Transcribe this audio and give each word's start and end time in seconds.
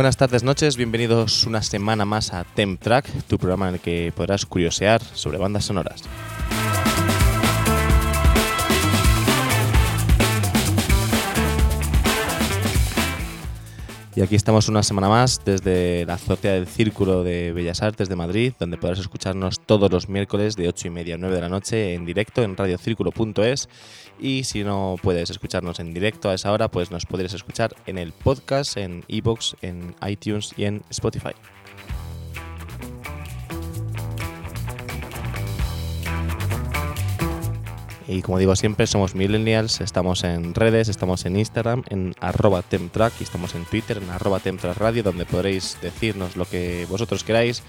Buenas 0.00 0.16
tardes, 0.16 0.42
noches, 0.42 0.78
bienvenidos 0.78 1.44
una 1.44 1.60
semana 1.60 2.06
más 2.06 2.32
a 2.32 2.44
Temp 2.44 2.80
Track, 2.80 3.04
tu 3.28 3.36
programa 3.36 3.68
en 3.68 3.74
el 3.74 3.80
que 3.80 4.14
podrás 4.16 4.46
curiosear 4.46 5.02
sobre 5.02 5.36
bandas 5.36 5.66
sonoras. 5.66 6.04
Y 14.20 14.22
aquí 14.22 14.36
estamos 14.36 14.68
una 14.68 14.82
semana 14.82 15.08
más 15.08 15.40
desde 15.46 16.04
la 16.04 16.12
azotea 16.12 16.52
del 16.52 16.66
Círculo 16.66 17.22
de 17.24 17.52
Bellas 17.52 17.80
Artes 17.80 18.10
de 18.10 18.16
Madrid, 18.16 18.52
donde 18.58 18.76
podrás 18.76 18.98
escucharnos 18.98 19.60
todos 19.60 19.90
los 19.90 20.10
miércoles 20.10 20.56
de 20.56 20.68
8 20.68 20.88
y 20.88 20.90
media 20.90 21.14
a 21.14 21.18
9 21.18 21.36
de 21.36 21.40
la 21.40 21.48
noche 21.48 21.94
en 21.94 22.04
directo 22.04 22.42
en 22.42 22.54
radiocírculo.es. 22.54 23.70
Y 24.20 24.44
si 24.44 24.62
no 24.62 24.96
puedes 25.02 25.30
escucharnos 25.30 25.80
en 25.80 25.94
directo 25.94 26.28
a 26.28 26.34
esa 26.34 26.52
hora, 26.52 26.68
pues 26.68 26.90
nos 26.90 27.06
podréis 27.06 27.32
escuchar 27.32 27.74
en 27.86 27.96
el 27.96 28.12
podcast, 28.12 28.76
en 28.76 29.04
iBox, 29.08 29.56
en 29.62 29.94
iTunes 30.06 30.52
y 30.54 30.64
en 30.64 30.82
Spotify. 30.90 31.32
Y 38.10 38.22
como 38.22 38.40
digo 38.40 38.56
siempre, 38.56 38.88
somos 38.88 39.14
millennials, 39.14 39.80
estamos 39.80 40.24
en 40.24 40.52
redes, 40.52 40.88
estamos 40.88 41.24
en 41.26 41.36
Instagram, 41.36 41.84
en 41.90 42.16
arroba 42.18 42.60
temtrack 42.60 43.12
y 43.20 43.22
estamos 43.22 43.54
en 43.54 43.64
Twitter, 43.64 43.98
en 43.98 44.10
arroba 44.10 44.40
temtrackradio, 44.40 45.04
donde 45.04 45.26
podréis 45.26 45.78
decirnos 45.80 46.34
lo 46.34 46.44
que 46.44 46.88
vosotros 46.90 47.22
queráis, 47.22 47.62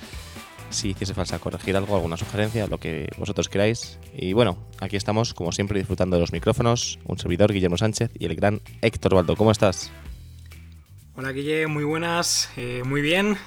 si 0.72 0.90
hiciese 0.90 1.14
falta 1.14 1.38
corregir 1.38 1.78
algo, 1.78 1.96
alguna 1.96 2.18
sugerencia, 2.18 2.66
lo 2.66 2.80
que 2.80 3.08
vosotros 3.20 3.50
queráis. 3.50 4.00
Y 4.18 4.34
bueno, 4.34 4.58
aquí 4.80 4.96
estamos, 4.96 5.36
como 5.36 5.52
siempre, 5.52 5.78
disfrutando 5.78 6.16
de 6.16 6.22
los 6.22 6.32
micrófonos, 6.32 6.98
un 7.06 7.20
servidor, 7.20 7.54
Guillermo 7.54 7.78
Sánchez, 7.78 8.10
y 8.18 8.26
el 8.26 8.36
gran 8.36 8.62
Héctor 8.82 9.14
Baldo. 9.14 9.36
¿Cómo 9.36 9.52
estás? 9.52 9.92
Hola 11.16 11.34
Guille, 11.34 11.68
muy 11.68 11.84
buenas, 11.84 12.50
eh, 12.58 12.82
muy 12.84 13.02
bien. 13.02 13.38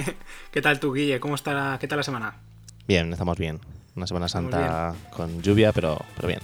¿Qué 0.50 0.60
tal 0.60 0.80
tú, 0.80 0.92
Guille? 0.92 1.18
¿Cómo 1.18 1.34
está, 1.34 1.78
qué 1.80 1.88
tal 1.88 1.96
la 1.96 2.02
semana? 2.02 2.36
Bien, 2.86 3.10
estamos 3.10 3.38
bien. 3.38 3.58
Una 3.94 4.06
Semana 4.06 4.28
Santa 4.28 4.94
con 5.10 5.42
lluvia, 5.42 5.72
pero, 5.72 6.00
pero 6.16 6.28
bien. 6.28 6.40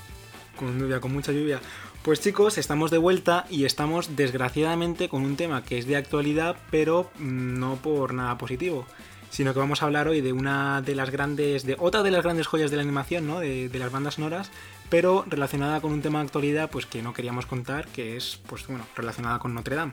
Con 0.57 0.79
lluvia, 0.79 1.01
con 1.01 1.13
mucha 1.13 1.33
lluvia. 1.33 1.61
Pues 2.03 2.21
chicos, 2.21 2.59
estamos 2.59 2.91
de 2.91 2.99
vuelta 2.99 3.47
y 3.51 3.65
estamos 3.65 4.17
desgraciadamente 4.17 5.09
con 5.09 5.23
un 5.23 5.37
tema 5.37 5.63
que 5.63 5.79
es 5.79 5.87
de 5.87 5.97
actualidad, 5.97 6.57
pero 6.71 7.11
no 7.19 7.77
por 7.77 8.15
nada 8.15 8.39
positivo, 8.39 8.87
sino 9.31 9.53
que 9.53 9.59
vamos 9.59 9.83
a 9.83 9.87
hablar 9.87 10.09
hoy 10.09 10.21
de 10.21 10.33
una 10.33 10.81
de 10.81 10.95
las 10.95 11.11
grandes, 11.11 11.65
de 11.65 11.77
otra 11.79 12.03
de 12.03 12.11
las 12.11 12.23
grandes 12.23 12.47
joyas 12.47 12.71
de 12.71 12.77
la 12.77 12.83
animación, 12.83 13.27
¿no? 13.27 13.41
De, 13.41 13.69
de 13.69 13.79
las 13.79 13.93
bandas 13.93 14.15
sonoras, 14.15 14.51
pero 14.89 15.25
relacionada 15.29 15.81
con 15.81 15.93
un 15.93 16.01
tema 16.01 16.21
de 16.21 16.27
actualidad, 16.27 16.71
pues 16.71 16.87
que 16.87 17.03
no 17.03 17.13
queríamos 17.13 17.47
contar, 17.47 17.89
que 17.89 18.17
es, 18.17 18.41
pues 18.47 18.67
bueno, 18.67 18.87
relacionada 18.97 19.39
con 19.39 19.53
Notre 19.55 19.77
Dame. 19.77 19.93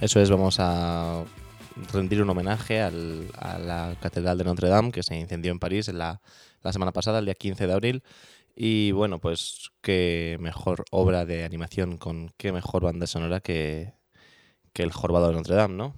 Eso 0.00 0.20
es, 0.20 0.30
vamos 0.30 0.56
a 0.58 1.24
rendir 1.92 2.22
un 2.22 2.30
homenaje 2.30 2.80
al, 2.80 3.26
a 3.38 3.58
la 3.58 3.94
Catedral 4.00 4.38
de 4.38 4.44
Notre 4.44 4.68
Dame 4.68 4.92
que 4.92 5.02
se 5.02 5.16
incendió 5.16 5.52
en 5.52 5.58
París 5.58 5.88
en 5.88 5.98
la, 5.98 6.20
la 6.62 6.72
semana 6.72 6.92
pasada, 6.92 7.18
el 7.18 7.24
día 7.26 7.34
15 7.34 7.66
de 7.66 7.72
abril. 7.72 8.02
Y 8.54 8.92
bueno, 8.92 9.18
pues 9.20 9.70
qué 9.80 10.36
mejor 10.40 10.84
obra 10.90 11.24
de 11.24 11.44
animación 11.44 11.96
con 11.98 12.30
qué 12.36 12.52
mejor 12.52 12.82
banda 12.82 13.06
sonora 13.06 13.40
que, 13.40 13.94
que 14.72 14.82
el 14.82 14.92
Jorobado 14.92 15.28
de 15.28 15.34
Notre 15.34 15.54
Dame, 15.54 15.74
¿no? 15.74 15.94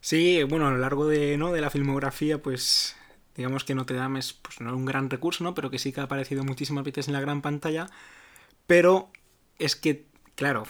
Sí, 0.00 0.42
bueno, 0.42 0.68
a 0.68 0.70
lo 0.70 0.78
largo 0.78 1.06
de, 1.06 1.36
¿no? 1.38 1.52
de 1.52 1.60
la 1.60 1.70
filmografía, 1.70 2.42
pues 2.42 2.94
digamos 3.34 3.64
que 3.64 3.74
Notre 3.74 3.96
Dame 3.96 4.18
es 4.18 4.34
pues, 4.34 4.60
no 4.60 4.76
un 4.76 4.84
gran 4.84 5.10
recurso, 5.10 5.44
¿no? 5.44 5.54
Pero 5.54 5.70
que 5.70 5.78
sí 5.78 5.92
que 5.92 6.00
ha 6.00 6.04
aparecido 6.04 6.44
muchísimas 6.44 6.84
veces 6.84 7.08
en 7.08 7.14
la 7.14 7.20
gran 7.20 7.42
pantalla. 7.42 7.88
Pero 8.66 9.10
es 9.58 9.76
que, 9.76 10.06
claro, 10.34 10.64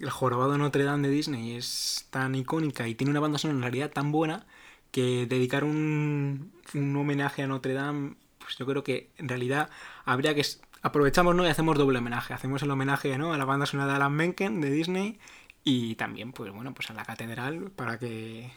el 0.00 0.10
jorobado 0.10 0.52
de 0.52 0.58
Notre 0.58 0.84
Dame 0.84 1.08
de 1.08 1.14
Disney 1.14 1.56
es 1.56 2.06
tan 2.10 2.34
icónica 2.34 2.88
y 2.88 2.94
tiene 2.94 3.10
una 3.10 3.20
banda 3.20 3.38
sonora 3.38 3.58
en 3.58 3.62
realidad 3.62 3.90
tan 3.92 4.12
buena 4.12 4.46
que 4.90 5.26
dedicar 5.26 5.64
un, 5.64 6.52
un 6.74 6.96
homenaje 6.96 7.42
a 7.42 7.46
Notre 7.46 7.74
Dame, 7.74 8.16
pues 8.40 8.56
yo 8.56 8.66
creo 8.66 8.82
que 8.82 9.10
en 9.16 9.28
realidad 9.28 9.70
habría 10.04 10.34
que... 10.34 10.44
Aprovechamos 10.82 11.34
¿no? 11.36 11.46
y 11.46 11.48
hacemos 11.48 11.76
doble 11.76 11.98
homenaje. 11.98 12.32
Hacemos 12.32 12.62
el 12.62 12.70
homenaje 12.70 13.16
¿no? 13.18 13.34
a 13.34 13.38
la 13.38 13.44
banda 13.44 13.66
sonora 13.66 13.90
de 13.90 13.96
Alan 13.96 14.14
Menken 14.14 14.60
de 14.60 14.70
Disney 14.70 15.20
y 15.62 15.94
también, 15.96 16.32
pues 16.32 16.50
bueno, 16.52 16.72
pues 16.72 16.90
a 16.90 16.94
la 16.94 17.04
catedral 17.04 17.70
para 17.70 17.98
que 17.98 18.50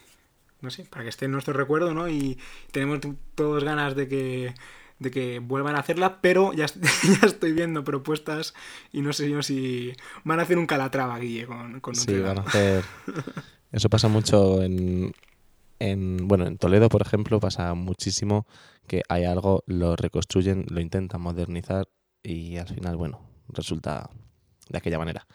no 0.63 0.69
sé, 0.69 0.85
para 0.85 1.03
que 1.03 1.09
esté 1.09 1.25
en 1.25 1.31
nuestro 1.31 1.53
recuerdo, 1.53 1.93
¿no? 1.93 2.07
Y 2.07 2.39
tenemos 2.72 2.99
todos 3.35 3.63
ganas 3.66 3.95
de 3.95 4.07
que, 4.07 4.55
de 4.97 5.11
que 5.11 5.39
vuelvan 5.39 5.75
a 5.75 5.79
hacerla, 5.79 6.22
pero 6.22 6.53
ya, 6.53 6.66
ya 7.22 7.27
estoy 7.27 7.51
viendo 7.51 7.83
propuestas 7.83 8.53
y 8.91 9.01
no 9.01 9.11
sé 9.11 9.29
yo 9.29 9.43
si 9.43 9.93
van 10.23 10.39
a 10.39 10.43
hacer 10.43 10.57
un 10.57 10.66
calatrava, 10.66 11.19
Guille, 11.19 11.45
con, 11.45 11.81
con 11.81 11.95
Sí, 11.95 12.17
van 12.17 12.39
a 12.39 12.41
hacer... 12.41 12.83
Eso 13.73 13.89
pasa 13.89 14.07
mucho 14.07 14.61
en, 14.63 15.13
en... 15.79 16.27
Bueno, 16.27 16.45
en 16.47 16.57
Toledo, 16.57 16.88
por 16.89 17.01
ejemplo, 17.01 17.39
pasa 17.39 17.73
muchísimo 17.73 18.47
que 18.88 19.01
hay 19.09 19.25
algo, 19.25 19.63
lo 19.67 19.95
reconstruyen, 19.95 20.66
lo 20.69 20.79
intentan 20.81 21.21
modernizar 21.21 21.88
y 22.21 22.57
al 22.57 22.67
final, 22.67 22.95
bueno, 22.95 23.21
resulta 23.49 24.09
de 24.69 24.77
aquella 24.77 24.97
manera. 24.97 25.25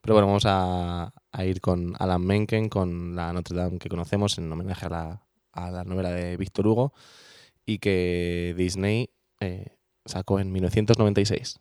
Pero 0.00 0.14
bueno, 0.14 0.26
vamos 0.28 0.44
a, 0.46 1.12
ir 1.44 1.60
con 1.60 1.94
Alan 1.98 2.24
Menken, 2.24 2.68
con 2.68 3.16
la 3.16 3.32
Notre 3.32 3.56
Dame 3.56 3.78
que 3.78 3.88
conocemos 3.88 4.38
en 4.38 4.50
homenaje 4.50 4.86
a 4.86 4.88
la, 4.88 5.26
a 5.52 5.70
la 5.70 5.84
novela 5.84 6.10
de 6.10 6.36
Víctor 6.36 6.66
Hugo 6.66 6.92
y 7.66 7.78
que 7.78 8.54
Disney 8.56 9.10
eh, 9.40 9.76
sacó 10.04 10.40
en 10.40 10.52
1996. 10.52 11.60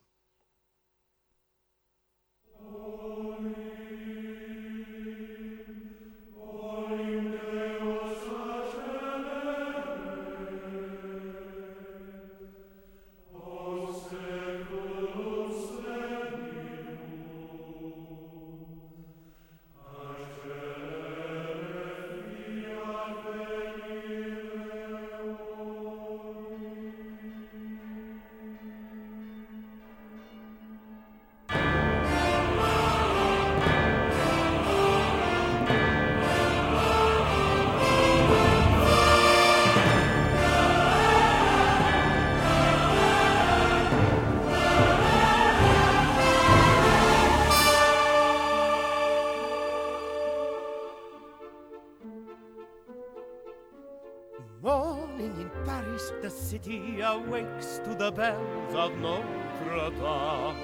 City 57.28 57.44
awakes 57.44 57.80
to 57.84 57.96
the 57.96 58.12
bells 58.12 58.76
of 58.76 58.98
Notre 59.00 59.90
Dame. 59.92 60.56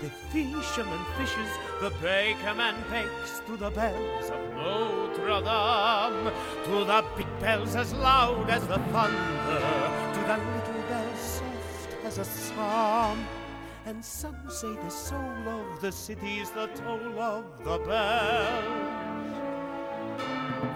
The 0.00 0.10
fisherman 0.32 1.04
fishes, 1.18 1.50
the 1.80 1.90
baker 2.02 2.54
man 2.54 2.74
bakes 2.90 3.42
to 3.46 3.56
the 3.56 3.70
bells 3.70 4.30
of 4.30 4.54
Notre 4.54 5.40
Dame. 5.42 6.32
To 6.64 6.84
the 6.84 7.04
big 7.16 7.40
bells 7.40 7.76
as 7.76 7.92
loud 7.94 8.48
as 8.50 8.66
the 8.66 8.78
thunder, 8.92 9.60
to 10.14 10.20
the 10.20 10.38
little 10.38 10.82
bells 10.88 11.20
soft 11.20 11.96
as 12.04 12.18
a 12.18 12.24
psalm. 12.24 13.26
And 13.86 14.04
some 14.04 14.36
say 14.48 14.74
the 14.74 14.90
soul 14.90 15.48
of 15.48 15.80
the 15.80 15.92
city's 15.92 16.50
the 16.50 16.66
toll 16.68 17.18
of 17.18 17.44
the 17.64 17.78
bells. 17.78 18.96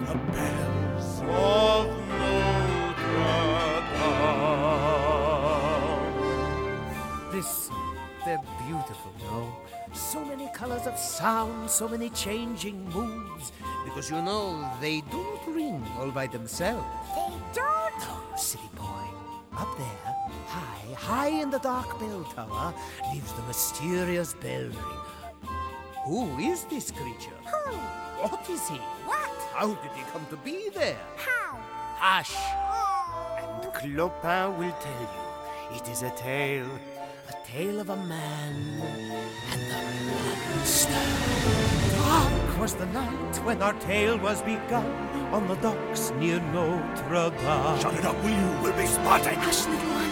The 0.01 0.15
bells 0.33 1.21
of 1.23 1.87
Notre 2.09 2.95
Dame. 3.15 3.54
Listen, 7.35 7.75
they're 8.25 8.41
beautiful, 8.65 9.13
no? 9.25 9.57
So 9.93 10.25
many 10.25 10.49
colors 10.55 10.87
of 10.87 10.97
sound, 10.97 11.69
so 11.69 11.89
many 11.89 12.09
changing 12.11 12.89
moods. 12.91 13.51
Because 13.85 14.09
you 14.09 14.23
know, 14.23 14.71
they 14.81 15.01
don't 15.11 15.41
ring 15.49 15.85
all 15.99 16.13
by 16.13 16.29
themselves. 16.29 16.87
They 17.17 17.35
don't? 17.53 17.99
No, 17.99 18.37
silly 18.37 18.71
boy. 18.77 19.07
Up 19.57 19.77
there, 19.77 20.15
high, 20.47 20.95
high 20.95 21.41
in 21.43 21.51
the 21.51 21.59
dark 21.59 21.99
bell 21.99 22.23
tower, 22.37 22.73
lives 23.13 23.33
the 23.33 23.43
mysterious 23.43 24.35
bell 24.35 24.63
ringer. 24.63 25.51
Who 26.05 26.39
is 26.39 26.63
this 26.67 26.93
creature? 26.93 27.39
Who? 27.47 27.75
What 28.23 28.49
is 28.49 28.69
he? 28.69 28.79
What? 29.07 29.31
How 29.53 29.75
did 29.75 29.91
he 29.97 30.05
come 30.13 30.25
to 30.31 30.37
be 30.37 30.69
there? 30.73 31.01
How? 31.17 31.59
Hush! 31.99 32.35
Oh. 32.37 33.61
And 33.61 33.75
Clopin 33.75 34.57
will 34.57 34.77
tell 34.81 35.01
you. 35.01 35.25
It 35.77 35.89
is 35.89 36.03
a 36.03 36.11
tale, 36.11 36.69
tale 37.45 37.81
of 37.81 37.91
a 37.91 37.97
man 37.97 38.55
and 39.51 39.61
the 39.63 39.81
monster. 40.11 40.91
Dark 41.97 42.59
was 42.59 42.75
the 42.75 42.87
night 42.87 43.37
when 43.45 43.63
our 43.63 43.73
tale 43.81 44.19
was 44.19 44.43
begun 44.43 44.87
on 45.33 45.49
the 45.49 45.57
docks 45.57 46.13
near 46.19 46.41
Notre 46.53 47.31
Dame. 47.31 47.81
Shut 47.81 47.95
it 47.95 48.05
up, 48.05 48.17
will 48.23 48.31
you? 48.31 48.63
We'll 48.63 48.77
be 48.77 48.87
spotted. 48.87 49.35
Hush, 49.35 49.67
little 49.67 49.91
one. 49.91 50.11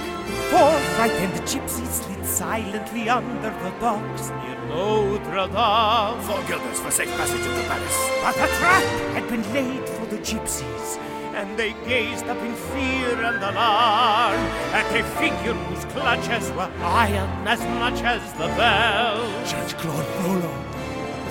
Four 0.50 0.72
frightened 0.96 1.34
gypsies 1.46 2.02
slid 2.02 2.24
silently 2.26 3.08
under 3.08 3.50
the 3.50 3.70
docks 3.80 4.30
near 4.30 4.58
Notre 4.68 5.46
Dame. 5.48 6.22
Four 6.22 6.42
guilders 6.48 6.80
for 6.80 6.90
safe 6.90 7.10
passage 7.16 7.42
to 7.42 7.50
the 7.50 7.62
palace. 7.64 8.10
But 8.22 8.36
a 8.36 8.48
trap 8.58 8.84
had 9.14 9.28
been 9.28 9.42
laid 9.52 9.88
for 9.88 10.06
the 10.06 10.18
gypsies, 10.18 10.98
and 11.42 11.58
they 11.58 11.72
gazed 11.88 12.26
up 12.26 12.38
in 12.38 12.54
fear 12.54 13.20
and 13.20 13.42
alarm 13.42 14.38
at 14.78 14.86
a 14.94 15.02
figure 15.18 15.54
whose 15.54 15.84
clutches 15.86 16.48
were 16.52 16.70
iron 16.80 17.48
as 17.48 17.60
much 17.82 18.00
as 18.04 18.32
the 18.34 18.46
bells 18.58 19.50
Judge 19.50 19.74
Claude 19.74 20.06
Frollo. 20.18 20.52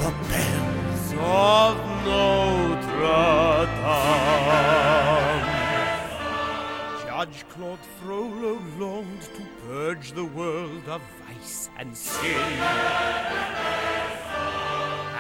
The 0.04 0.12
bells. 0.28 1.14
of 1.24 1.78
Notre 2.04 3.66
Dame. 3.78 4.22
Judge 7.06 7.46
Claude 7.48 7.86
Frollo 8.02 8.60
longed 8.78 9.22
to 9.22 9.44
purge 9.66 10.12
the 10.12 10.26
world 10.26 10.90
of 10.90 11.02
vice 11.26 11.70
and 11.78 11.96
sin. 11.96 12.36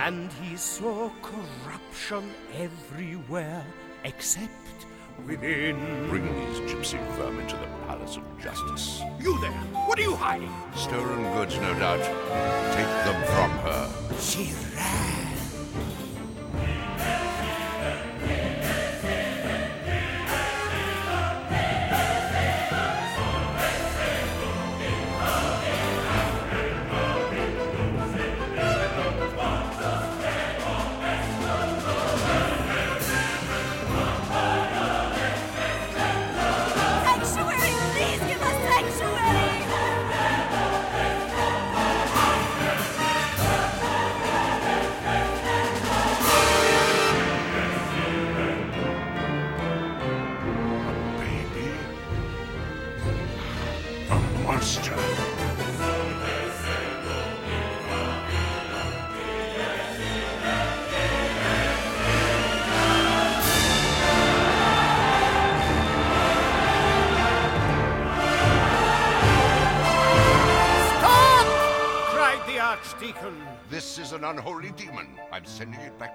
And 0.05 0.29
he 0.41 0.57
saw 0.57 1.09
corruption 1.21 2.29
everywhere 2.57 3.65
except 4.03 4.80
within. 5.25 6.07
Bring 6.09 6.25
these 6.25 6.59
gypsy 6.71 6.99
vermin 7.15 7.47
to 7.47 7.55
the 7.55 7.67
Palace 7.87 8.17
of 8.17 8.23
Justice. 8.39 9.01
You 9.19 9.39
there. 9.41 9.51
What 9.87 9.99
are 9.99 10.03
you 10.03 10.15
hiding? 10.15 10.51
Stolen 10.75 11.23
goods, 11.33 11.55
no 11.57 11.73
doubt. 11.79 12.03
Take 12.73 12.87
them 13.05 13.23
from 13.25 13.51
her. 13.65 13.89
She 14.19 14.53
ran. 14.75 15.30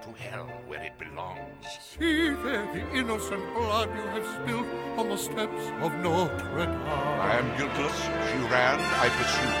To 0.07 0.21
hell 0.21 0.47
where 0.67 0.83
it 0.83 0.97
belongs. 0.97 1.65
See 1.81 2.29
there 2.43 2.67
the 2.73 2.83
innocent 2.95 3.43
blood 3.53 3.89
you 3.95 4.05
have 4.15 4.25
spilled 4.35 4.67
on 4.97 5.09
the 5.09 5.17
steps 5.17 5.63
of 5.81 5.93
Notre 5.95 6.37
Dame. 6.55 6.81
I 7.19 7.35
am 7.41 7.47
guiltless. 7.57 7.97
She 8.29 8.37
ran. 8.53 8.79
I 9.05 9.09
pursued. 9.17 9.57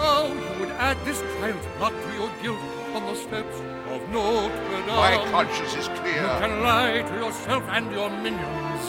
Oh, 0.00 0.26
you 0.28 0.60
would 0.60 0.74
add 0.76 0.98
this 1.04 1.20
child's 1.20 1.66
blood 1.78 1.94
to 2.02 2.08
your 2.18 2.30
guilt 2.42 2.58
on 2.94 3.02
the 3.06 3.14
steps 3.14 3.56
of 3.92 4.00
Notre 4.10 4.80
Dame. 4.86 4.86
My 4.86 5.16
conscience 5.30 5.74
is 5.74 5.88
clear. 5.98 6.22
You 6.22 6.40
can 6.44 6.62
lie 6.62 7.02
to 7.02 7.14
yourself 7.14 7.64
and 7.68 7.90
your 7.92 8.10
minions. 8.10 8.84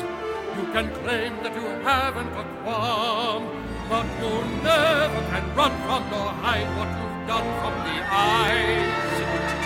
You 0.57 0.65
can 0.73 0.87
claim 0.99 1.33
that 1.43 1.55
you 1.55 1.67
haven't 1.87 2.33
a 2.33 2.45
qualm, 2.63 3.43
but 3.87 4.07
you 4.19 4.33
never 4.63 5.21
can 5.31 5.45
run 5.55 5.73
from 5.85 6.03
nor 6.11 6.29
hide 6.43 6.69
what 6.77 6.89
you've 6.97 7.27
done 7.27 7.49
from 7.61 7.73
the 7.87 7.97
eyes. 8.11 9.58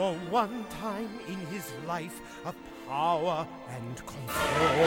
For 0.00 0.14
one 0.30 0.64
time 0.70 1.10
in 1.28 1.36
his 1.48 1.70
life 1.86 2.22
of 2.46 2.54
power 2.88 3.46
and 3.68 3.96
control, 3.96 4.86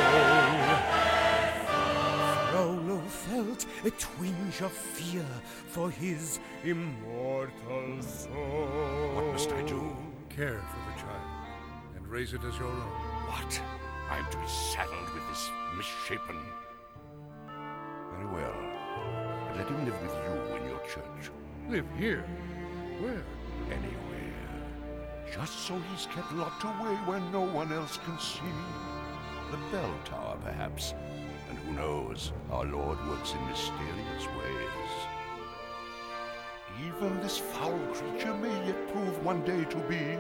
Frollo 2.49 2.99
felt 3.07 3.65
a 3.85 3.91
twinge 3.91 4.61
of 4.61 4.71
fear 4.71 5.25
for 5.67 5.91
his 5.91 6.39
immortal 6.63 8.01
soul. 8.01 9.11
What 9.13 9.25
must 9.33 9.51
I 9.51 9.61
do? 9.61 9.95
Care 10.29 10.61
for 10.71 10.91
the 10.91 11.01
child 11.01 11.47
and 11.95 12.07
raise 12.07 12.33
it 12.33 12.43
as 12.43 12.57
your 12.57 12.67
own. 12.67 12.91
What? 13.29 13.61
I'm 14.09 14.25
to 14.31 14.37
be 14.37 14.47
saddled 14.47 15.13
with 15.13 15.27
this 15.29 15.51
misshapen. 15.77 16.39
Very 18.23 18.35
well. 18.35 18.53
But 19.47 19.57
let 19.57 19.67
him 19.67 19.85
live 19.85 20.01
with 20.01 20.13
you 20.13 20.55
in 20.55 20.69
your 20.69 20.79
church. 20.81 21.31
Live 21.69 21.85
here? 21.97 22.23
Where? 22.99 23.23
Anywhere. 23.67 24.33
Just 25.33 25.59
so 25.59 25.81
he's 25.91 26.05
kept 26.07 26.31
locked 26.33 26.63
away 26.63 26.95
where 27.05 27.19
no 27.19 27.41
one 27.41 27.71
else 27.73 27.97
can 28.05 28.17
see. 28.19 28.41
The 29.51 29.57
bell 29.71 29.93
tower, 30.05 30.37
perhaps. 30.43 30.93
And 31.49 31.57
who 31.59 31.73
knows, 31.73 32.31
our 32.51 32.65
Lord 32.65 32.97
works 33.07 33.33
in 33.33 33.45
mysterious 33.47 34.27
ways. 34.37 34.93
Even 36.85 37.19
this 37.21 37.37
foul 37.37 37.77
creature 37.93 38.33
may 38.35 38.67
yet 38.67 38.91
prove 38.91 39.25
one 39.25 39.43
day 39.43 39.63
to 39.65 39.77
be 39.77 40.17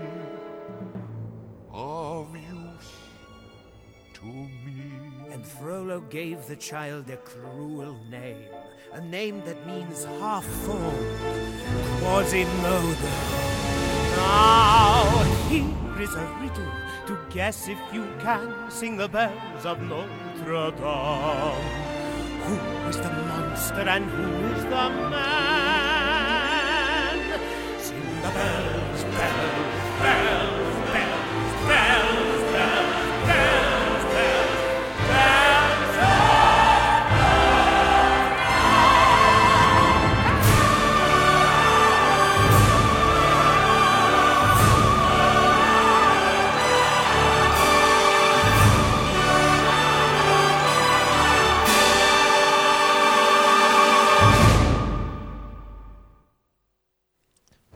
Gave 6.09 6.47
the 6.47 6.55
child 6.55 7.09
a 7.09 7.17
cruel 7.17 7.97
name, 8.09 8.47
a 8.93 9.01
name 9.01 9.41
that 9.45 9.67
means 9.67 10.05
half 10.05 10.45
full, 10.45 10.93
Quasimodo. 11.99 13.09
Now 14.15 15.23
here 15.49 16.01
is 16.01 16.13
a 16.15 16.25
riddle 16.41 16.71
to 17.07 17.17
guess 17.33 17.67
if 17.67 17.77
you 17.91 18.07
can 18.21 18.71
sing 18.71 18.95
the 18.95 19.09
bells 19.09 19.65
of 19.65 19.81
Notre 19.81 20.71
Dame. 20.71 21.63
Who 22.43 22.89
is 22.89 22.97
the 22.97 23.09
monster 23.09 23.81
and 23.81 24.05
who 24.05 24.55
is 24.55 24.63
the 24.63 24.69
man? 24.69 25.42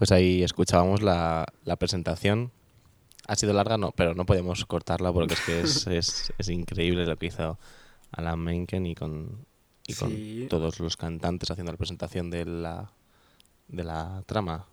Pues 0.08 0.20
ahí 0.22 0.42
escuchábamos 0.42 1.02
la, 1.02 1.46
la 1.66 1.76
presentación. 1.76 2.54
Ha 3.28 3.36
sido 3.36 3.52
larga, 3.52 3.78
no, 3.78 3.92
pero 3.92 4.16
no 4.16 4.26
podemos 4.26 4.66
cortarla 4.66 5.12
porque 5.12 5.34
es 5.34 5.42
que 5.42 5.60
es, 5.60 5.88
es, 5.88 6.34
es 6.38 6.48
increíble 6.48 7.06
lo 7.06 7.18
que 7.18 7.26
hizo 7.26 7.60
Alan 8.14 8.40
Menken 8.40 8.86
y 8.86 8.96
con, 8.96 9.46
y 9.86 9.94
con 9.96 10.10
Sí. 10.12 10.48
todos 10.50 10.80
los 10.80 10.96
cantantes 10.96 11.52
haciendo 11.52 11.74
la 11.74 11.78
presentación 11.78 12.30
de 12.30 12.46
la, 12.46 12.90
de 13.68 13.84
la 13.84 14.24
trama. 14.26 14.66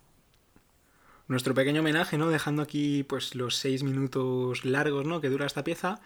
Nuestro 1.26 1.52
pequeño 1.52 1.80
homenaje, 1.80 2.16
¿no? 2.16 2.28
Dejando 2.28 2.62
aquí 2.62 3.02
pues 3.02 3.34
los 3.34 3.56
seis 3.56 3.82
minutos 3.82 4.64
largos, 4.64 5.04
¿no? 5.04 5.20
Que 5.20 5.30
dura 5.30 5.46
esta 5.46 5.64
pieza 5.64 6.00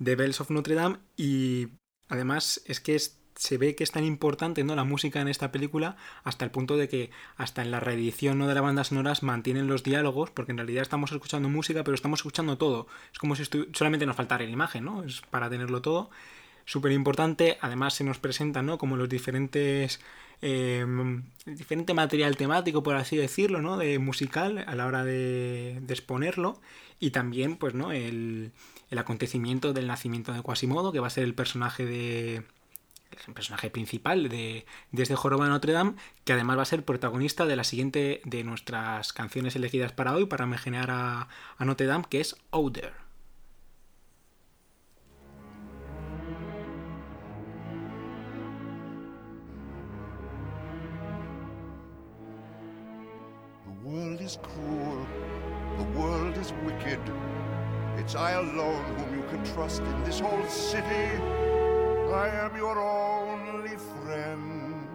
de 0.00 0.16
Bells 0.16 0.40
of 0.40 0.50
Notre 0.50 0.74
Dame 0.74 0.98
y 1.16 1.68
además 2.08 2.60
es 2.66 2.80
que 2.80 2.96
es 2.96 3.21
se 3.34 3.58
ve 3.58 3.74
que 3.74 3.84
es 3.84 3.90
tan 3.90 4.04
importante 4.04 4.64
¿no? 4.64 4.74
la 4.74 4.84
música 4.84 5.20
en 5.20 5.28
esta 5.28 5.52
película 5.52 5.96
hasta 6.24 6.44
el 6.44 6.50
punto 6.50 6.76
de 6.76 6.88
que 6.88 7.10
hasta 7.36 7.62
en 7.62 7.70
la 7.70 7.80
reedición 7.80 8.38
¿no? 8.38 8.46
de 8.46 8.54
la 8.54 8.60
banda 8.60 8.84
sonoras 8.84 9.22
mantienen 9.22 9.66
los 9.66 9.82
diálogos 9.82 10.30
porque 10.30 10.52
en 10.52 10.58
realidad 10.58 10.82
estamos 10.82 11.12
escuchando 11.12 11.48
música 11.48 11.84
pero 11.84 11.94
estamos 11.94 12.20
escuchando 12.20 12.58
todo 12.58 12.86
es 13.12 13.18
como 13.18 13.36
si 13.36 13.44
solamente 13.72 14.06
nos 14.06 14.16
faltara 14.16 14.44
la 14.44 14.50
imagen 14.50 14.84
no 14.84 15.02
es 15.04 15.22
para 15.30 15.48
tenerlo 15.50 15.82
todo 15.82 16.10
súper 16.64 16.92
importante 16.92 17.58
además 17.60 17.94
se 17.94 18.04
nos 18.04 18.18
presentan 18.18 18.66
¿no? 18.66 18.78
como 18.78 18.96
los 18.96 19.08
diferentes 19.08 20.00
eh, 20.44 20.84
diferente 21.46 21.94
material 21.94 22.36
temático 22.36 22.82
por 22.82 22.96
así 22.96 23.16
decirlo 23.16 23.62
no 23.62 23.76
de 23.78 23.98
musical 23.98 24.64
a 24.66 24.74
la 24.74 24.86
hora 24.86 25.04
de, 25.04 25.78
de 25.80 25.94
exponerlo 25.94 26.60
y 27.00 27.10
también 27.10 27.56
pues 27.56 27.74
no 27.74 27.92
el, 27.92 28.52
el 28.90 28.98
acontecimiento 28.98 29.72
del 29.72 29.86
nacimiento 29.86 30.32
de 30.32 30.42
Quasimodo 30.42 30.92
que 30.92 31.00
va 31.00 31.06
a 31.06 31.10
ser 31.10 31.24
el 31.24 31.34
personaje 31.34 31.84
de 31.84 32.44
el 33.26 33.34
personaje 33.34 33.70
principal 33.70 34.28
de, 34.28 34.66
de 34.90 35.02
este 35.02 35.16
Joroba 35.16 35.44
de 35.44 35.50
Notre 35.50 35.72
Dame, 35.72 35.94
que 36.24 36.32
además 36.32 36.58
va 36.58 36.62
a 36.62 36.66
ser 36.66 36.84
protagonista 36.84 37.46
de 37.46 37.56
la 37.56 37.64
siguiente 37.64 38.20
de 38.24 38.44
nuestras 38.44 39.12
canciones 39.12 39.56
elegidas 39.56 39.92
para 39.92 40.14
hoy, 40.14 40.26
para 40.26 40.44
imaginar 40.44 40.90
a, 40.90 41.28
a 41.56 41.64
Notre 41.64 41.86
Dame, 41.86 42.04
que 42.08 42.20
es 42.20 42.36
Oder. 42.50 42.92
The 53.64 53.88
world 53.88 54.20
is 54.20 54.38
cruel. 54.42 55.06
The 55.78 55.98
world 55.98 56.36
is 56.36 56.52
wicked. 56.64 57.00
It's 57.98 58.14
I 58.14 58.32
alone 58.32 58.84
whom 58.96 59.14
you 59.14 59.24
can 59.30 59.44
trust 59.54 59.82
in 59.82 60.04
this 60.04 60.20
whole 60.20 60.48
city. 60.48 61.51
I 62.12 62.28
am 62.28 62.54
your 62.56 62.78
only 62.78 63.76
friend. 63.76 64.86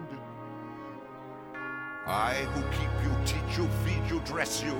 I 2.06 2.34
who 2.34 2.62
keep 2.70 2.92
you, 3.02 3.12
teach 3.26 3.58
you, 3.58 3.68
feed 3.84 4.08
you, 4.08 4.20
dress 4.20 4.62
you. 4.62 4.76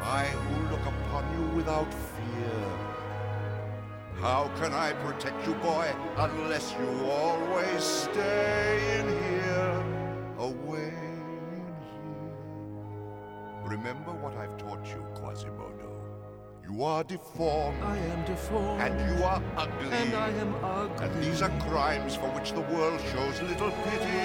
I 0.00 0.26
who 0.26 0.70
look 0.70 0.86
upon 0.86 1.24
you 1.36 1.56
without 1.56 1.92
fear. 1.92 2.62
How 4.20 4.48
can 4.60 4.72
I 4.72 4.92
protect 4.92 5.44
you, 5.44 5.54
boy, 5.54 5.92
unless 6.16 6.72
you 6.78 7.10
always 7.10 7.82
stay 7.82 9.00
in 9.00 9.08
here, 9.08 9.84
away 10.38 10.94
in 11.58 11.74
here? 11.90 12.32
Remember 13.64 14.12
You 16.82 16.88
are 16.88 17.04
deformed. 17.04 17.80
I 17.80 17.96
am 17.96 18.24
deformed. 18.24 18.82
And 18.82 18.94
you 19.08 19.24
are 19.24 19.40
ugly. 19.56 19.88
And 19.92 20.14
I 20.16 20.30
am 20.30 20.52
ugly. 20.64 21.06
And 21.06 21.22
these 21.22 21.40
are 21.40 21.52
crimes 21.60 22.16
for 22.16 22.26
which 22.30 22.54
the 22.54 22.62
world 22.74 23.00
shows 23.12 23.40
little 23.40 23.70
pity. 23.70 24.24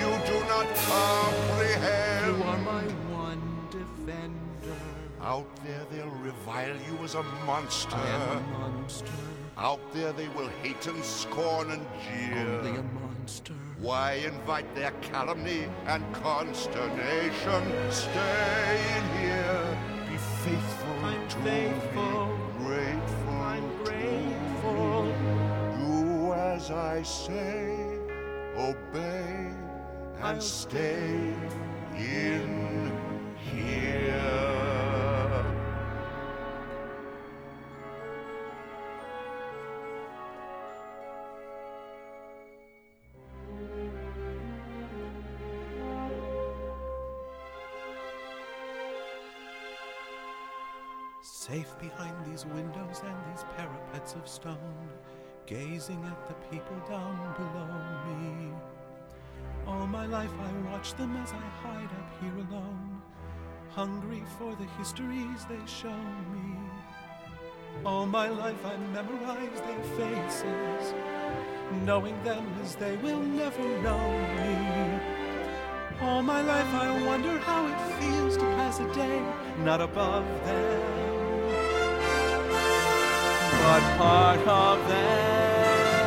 You 0.00 0.10
do 0.24 0.40
not 0.48 0.66
comprehend. 0.88 2.38
You 2.38 2.42
are 2.44 2.56
my 2.56 2.84
one 3.12 3.42
defender. 3.68 4.80
Out 5.20 5.54
there 5.62 5.84
they'll 5.92 6.16
revile 6.24 6.78
you 6.88 7.04
as 7.04 7.16
a 7.16 7.22
monster. 7.44 7.96
I 7.96 8.08
am 8.08 8.38
a 8.38 8.58
monster. 8.60 9.12
Out 9.58 9.92
there 9.92 10.14
they 10.14 10.28
will 10.28 10.48
hate 10.62 10.86
and 10.86 11.04
scorn 11.04 11.70
and 11.70 11.84
jeer. 12.02 12.48
Only 12.48 12.78
a 12.78 12.82
monster. 12.82 13.52
Why 13.78 14.12
invite 14.24 14.74
their 14.74 14.92
calumny 15.02 15.66
and 15.86 16.02
consternation? 16.14 17.62
Stay 17.90 18.80
in 18.96 19.04
here. 19.20 19.78
Be 20.08 20.16
faithful 20.16 20.79
Faithful. 21.30 22.38
Grateful. 22.58 23.32
I'm 23.32 23.84
grateful. 23.84 25.04
Do 25.78 26.32
as 26.32 26.70
I 26.70 27.02
say. 27.02 27.90
Obey 28.56 29.50
and 30.20 30.24
I'll 30.26 30.40
stay 30.40 31.34
in 31.96 32.92
here. 33.36 33.89
Safe 51.32 51.78
behind 51.78 52.12
these 52.26 52.44
windows 52.44 53.02
and 53.04 53.16
these 53.30 53.44
parapets 53.56 54.14
of 54.14 54.26
stone, 54.28 54.90
gazing 55.46 56.04
at 56.04 56.28
the 56.28 56.34
people 56.50 56.76
down 56.88 57.16
below 57.38 57.70
me. 58.08 58.52
All 59.64 59.86
my 59.86 60.06
life 60.06 60.32
I 60.42 60.70
watch 60.72 60.92
them 60.94 61.16
as 61.22 61.32
I 61.32 61.36
hide 61.62 61.84
up 61.84 62.10
here 62.20 62.34
alone, 62.34 63.00
hungry 63.68 64.24
for 64.38 64.56
the 64.56 64.66
histories 64.76 65.46
they 65.48 65.64
show 65.66 66.02
me. 66.32 66.56
All 67.86 68.06
my 68.06 68.28
life 68.28 68.66
I 68.66 68.76
memorize 68.92 69.60
their 69.60 69.84
faces, 69.96 70.94
knowing 71.84 72.20
them 72.24 72.44
as 72.60 72.74
they 72.74 72.96
will 72.96 73.20
never 73.20 73.66
know 73.82 74.10
me. 74.36 75.00
All 76.02 76.22
my 76.22 76.42
life 76.42 76.74
I 76.74 77.06
wonder 77.06 77.38
how 77.38 77.66
it 77.68 78.00
feels 78.00 78.36
to 78.36 78.44
pass 78.56 78.80
a 78.80 78.94
day 78.94 79.22
not 79.64 79.80
above 79.80 80.24
them, 80.44 80.99
but 83.62 83.82
part 83.98 84.40
of 84.46 84.88
them. 84.88 86.06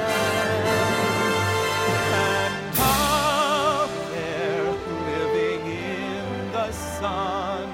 And 2.26 2.56
up 2.80 3.90
there, 4.12 4.66
living 5.10 5.62
in 5.68 6.52
the 6.52 6.72
sun, 6.72 7.70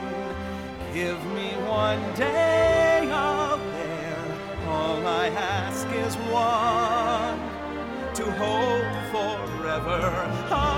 give 0.93 1.19
me 1.37 1.49
one 1.67 2.01
day 2.15 3.09
out 3.11 3.61
there. 3.73 4.25
All 4.67 5.07
I 5.07 5.27
ask 5.27 5.87
is 6.05 6.15
one 6.31 7.39
to 8.15 8.25
hold 8.41 8.85
forever 9.13 10.68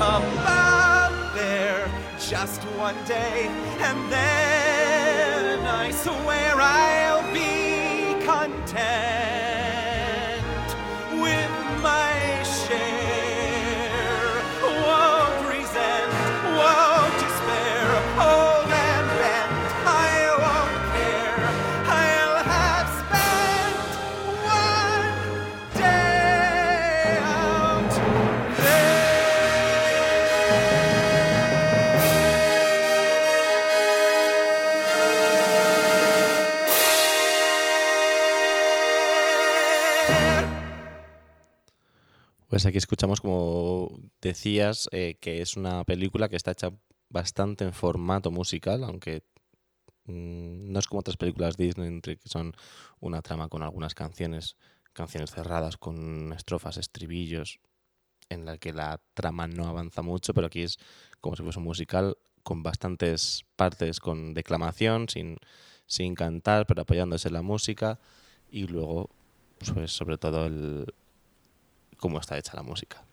about 0.00 1.34
there 1.34 1.86
just 2.18 2.62
one 2.78 2.96
day, 3.04 3.48
and 3.80 4.10
then 4.10 5.60
I 5.66 5.90
swear 5.90 6.54
I'll 6.56 7.34
be 7.34 7.59
Aquí 42.66 42.78
escuchamos, 42.78 43.20
como 43.20 44.00
decías, 44.20 44.88
eh, 44.92 45.16
que 45.20 45.40
es 45.40 45.56
una 45.56 45.84
película 45.84 46.28
que 46.28 46.36
está 46.36 46.50
hecha 46.50 46.72
bastante 47.08 47.64
en 47.64 47.72
formato 47.72 48.30
musical, 48.30 48.84
aunque 48.84 49.22
mm, 50.04 50.70
no 50.72 50.78
es 50.78 50.86
como 50.86 51.00
otras 51.00 51.16
películas 51.16 51.56
Disney, 51.56 52.00
que 52.00 52.18
son 52.24 52.52
una 53.00 53.22
trama 53.22 53.48
con 53.48 53.62
algunas 53.62 53.94
canciones, 53.94 54.56
canciones 54.92 55.30
cerradas, 55.30 55.76
con 55.76 56.32
estrofas, 56.32 56.76
estribillos, 56.76 57.60
en 58.28 58.44
la 58.44 58.58
que 58.58 58.72
la 58.72 59.00
trama 59.14 59.46
no 59.46 59.66
avanza 59.66 60.02
mucho, 60.02 60.34
pero 60.34 60.48
aquí 60.48 60.62
es 60.62 60.78
como 61.20 61.36
si 61.36 61.42
fuese 61.42 61.58
un 61.58 61.64
musical 61.64 62.16
con 62.42 62.62
bastantes 62.62 63.44
partes 63.56 64.00
con 64.00 64.34
declamación, 64.34 65.08
sin, 65.08 65.38
sin 65.86 66.14
cantar, 66.14 66.66
pero 66.66 66.82
apoyándose 66.82 67.28
en 67.28 67.34
la 67.34 67.42
música, 67.42 67.98
y 68.50 68.66
luego, 68.66 69.10
pues 69.58 69.92
sobre 69.92 70.18
todo 70.18 70.46
el 70.46 70.86
cómo 72.00 72.18
está 72.18 72.38
hecha 72.38 72.56
la 72.56 72.62
música. 72.62 73.04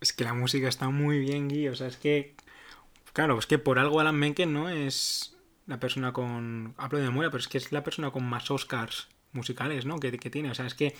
Es 0.00 0.12
que 0.12 0.24
la 0.24 0.34
música 0.34 0.68
está 0.68 0.88
muy 0.90 1.18
bien, 1.18 1.48
Gui. 1.48 1.68
O 1.68 1.74
sea, 1.74 1.88
es 1.88 1.96
que. 1.96 2.36
Claro, 3.12 3.38
es 3.38 3.46
que 3.46 3.58
por 3.58 3.78
algo 3.78 3.98
Alan 3.98 4.14
Menken 4.14 4.52
no 4.52 4.68
es 4.68 5.36
la 5.66 5.80
persona 5.80 6.12
con. 6.12 6.74
Hablo 6.76 6.98
de 6.98 7.04
memoria, 7.04 7.30
pero 7.30 7.40
es 7.40 7.48
que 7.48 7.58
es 7.58 7.72
la 7.72 7.82
persona 7.82 8.10
con 8.10 8.24
más 8.24 8.50
Oscars 8.50 9.08
musicales, 9.32 9.86
¿no? 9.86 9.98
Que, 9.98 10.12
tiene. 10.12 10.50
O 10.50 10.54
sea, 10.54 10.66
es 10.66 10.74
que. 10.74 10.94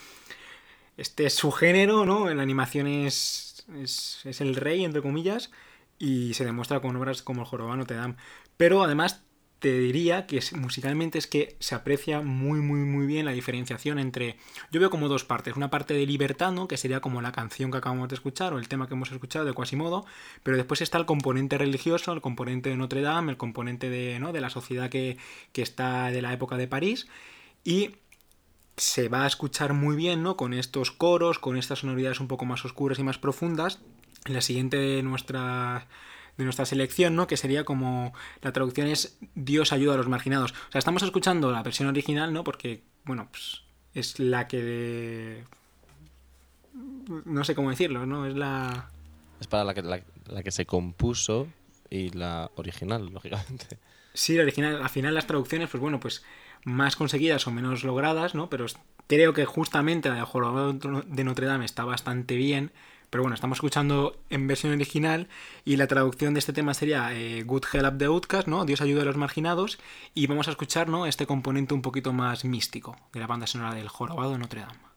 Este 0.96 1.26
es 1.26 1.34
su 1.34 1.52
género, 1.52 2.04
¿no? 2.04 2.28
La 2.34 2.42
animación 2.42 2.88
es, 2.88 3.64
es, 3.80 4.20
es 4.24 4.40
el 4.40 4.56
rey, 4.56 4.84
entre 4.84 5.02
comillas. 5.02 5.52
Y 6.00 6.34
se 6.34 6.44
demuestra 6.44 6.80
con 6.80 6.96
obras 6.96 7.22
como 7.22 7.42
El 7.42 7.46
Jorobano 7.46 7.86
Te 7.86 7.94
Dam. 7.94 8.16
Pero 8.56 8.82
además 8.82 9.22
te 9.58 9.76
diría 9.78 10.26
que 10.26 10.40
musicalmente 10.56 11.18
es 11.18 11.26
que 11.26 11.56
se 11.58 11.74
aprecia 11.74 12.20
muy, 12.20 12.60
muy, 12.60 12.80
muy 12.80 13.06
bien 13.06 13.24
la 13.24 13.32
diferenciación 13.32 13.98
entre. 13.98 14.36
Yo 14.70 14.78
veo 14.78 14.90
como 14.90 15.08
dos 15.08 15.24
partes. 15.24 15.56
Una 15.56 15.70
parte 15.70 15.94
de 15.94 16.06
libertad, 16.06 16.52
¿no? 16.52 16.68
Que 16.68 16.76
sería 16.76 17.00
como 17.00 17.20
la 17.22 17.32
canción 17.32 17.72
que 17.72 17.78
acabamos 17.78 18.08
de 18.08 18.14
escuchar 18.14 18.52
o 18.52 18.58
el 18.58 18.68
tema 18.68 18.86
que 18.86 18.94
hemos 18.94 19.10
escuchado 19.10 19.44
de 19.44 19.54
Quasimodo. 19.54 20.06
Pero 20.44 20.56
después 20.56 20.80
está 20.80 20.98
el 20.98 21.06
componente 21.06 21.58
religioso, 21.58 22.12
el 22.12 22.20
componente 22.20 22.70
de 22.70 22.76
Notre 22.76 23.02
Dame, 23.02 23.32
el 23.32 23.36
componente 23.36 23.90
de, 23.90 24.20
¿no? 24.20 24.32
de 24.32 24.40
la 24.40 24.50
sociedad 24.50 24.90
que, 24.90 25.18
que 25.52 25.62
está 25.62 26.10
de 26.10 26.22
la 26.22 26.32
época 26.32 26.56
de 26.56 26.68
París. 26.68 27.08
Y 27.64 27.96
se 28.76 29.08
va 29.08 29.24
a 29.24 29.26
escuchar 29.26 29.72
muy 29.74 29.96
bien, 29.96 30.22
¿no? 30.22 30.36
Con 30.36 30.54
estos 30.54 30.92
coros, 30.92 31.40
con 31.40 31.56
estas 31.56 31.80
sonoridades 31.80 32.20
un 32.20 32.28
poco 32.28 32.44
más 32.44 32.64
oscuras 32.64 33.00
y 33.00 33.02
más 33.02 33.18
profundas. 33.18 33.80
La 34.26 34.40
siguiente 34.40 34.76
de 34.76 35.02
nuestra 35.02 35.88
de 36.38 36.44
nuestra 36.44 36.64
selección, 36.64 37.14
¿no? 37.16 37.26
Que 37.26 37.36
sería 37.36 37.64
como 37.64 38.14
la 38.40 38.52
traducción 38.52 38.86
es 38.86 39.18
Dios 39.34 39.72
ayuda 39.72 39.94
a 39.94 39.96
los 39.98 40.08
marginados. 40.08 40.52
O 40.52 40.72
sea, 40.72 40.78
estamos 40.78 41.02
escuchando 41.02 41.52
la 41.52 41.62
versión 41.62 41.88
original, 41.88 42.32
¿no? 42.32 42.44
Porque, 42.44 42.82
bueno, 43.04 43.28
pues 43.30 43.62
es 43.92 44.18
la 44.18 44.48
que 44.48 45.44
no 47.24 47.44
sé 47.44 47.54
cómo 47.54 47.70
decirlo, 47.70 48.06
¿no? 48.06 48.26
Es 48.26 48.34
la 48.34 48.88
Es 49.40 49.46
para 49.48 49.64
la 49.64 49.74
que, 49.74 49.82
la, 49.82 50.00
la 50.26 50.42
que 50.42 50.50
se 50.50 50.64
compuso 50.64 51.48
y 51.90 52.10
la 52.10 52.50
original, 52.54 53.06
lógicamente. 53.12 53.78
Sí, 54.14 54.36
la 54.36 54.42
original, 54.42 54.82
al 54.82 54.88
final 54.88 55.14
las 55.14 55.26
traducciones, 55.26 55.70
pues 55.70 55.80
bueno, 55.80 56.00
pues 56.00 56.24
más 56.64 56.96
conseguidas 56.96 57.46
o 57.46 57.50
menos 57.50 57.84
logradas, 57.84 58.34
¿no? 58.34 58.50
Pero 58.50 58.66
creo 59.06 59.32
que 59.32 59.44
justamente 59.44 60.08
la 60.08 60.16
de 60.16 60.22
Jorobado 60.22 60.72
de 60.72 61.24
Notre 61.24 61.46
Dame 61.46 61.64
está 61.64 61.84
bastante 61.84 62.36
bien. 62.36 62.72
Pero 63.10 63.22
bueno, 63.22 63.34
estamos 63.34 63.58
escuchando 63.58 64.16
en 64.28 64.46
versión 64.46 64.72
original 64.72 65.28
y 65.64 65.76
la 65.76 65.86
traducción 65.86 66.34
de 66.34 66.40
este 66.40 66.52
tema 66.52 66.74
sería 66.74 67.12
eh, 67.14 67.42
Good 67.42 67.64
Help 67.72 67.98
the 67.98 68.04
Outcast, 68.06 68.48
¿no? 68.48 68.64
Dios 68.64 68.80
ayuda 68.80 69.02
a 69.02 69.06
los 69.06 69.16
marginados. 69.16 69.78
Y 70.14 70.26
vamos 70.26 70.48
a 70.48 70.50
escuchar, 70.50 70.88
¿no? 70.88 71.06
Este 71.06 71.26
componente 71.26 71.74
un 71.74 71.82
poquito 71.82 72.12
más 72.12 72.44
místico 72.44 72.96
de 73.12 73.20
la 73.20 73.26
banda 73.26 73.46
sonora 73.46 73.74
del 73.74 73.88
Jorobado 73.88 74.32
de 74.32 74.38
Notre 74.38 74.60
Dame. 74.60 74.87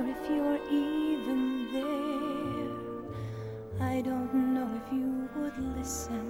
Or 0.00 0.08
if 0.08 0.30
you're 0.30 0.60
even 0.70 1.68
there. 1.72 2.70
I 3.86 4.00
don't 4.00 4.34
know 4.54 4.68
if 4.80 4.92
you 4.92 5.28
would 5.36 5.58
listen 5.76 6.26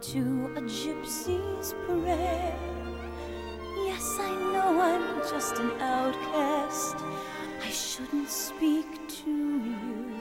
to 0.00 0.20
a 0.56 0.62
gypsy's 0.62 1.74
prayer. 1.86 2.56
Yes, 3.86 4.18
I 4.20 4.30
know 4.52 4.80
I'm 4.80 5.18
just 5.30 5.58
an 5.58 5.70
outcast. 5.80 6.96
I 7.64 7.70
shouldn't 7.70 8.28
speak 8.28 8.86
to 9.22 9.30
you. 9.30 10.16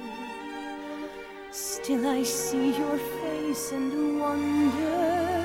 Still, 1.49 2.07
I 2.07 2.21
see 2.23 2.77
your 2.77 2.97
face 2.97 3.71
and 3.71 4.19
wonder. 4.19 5.43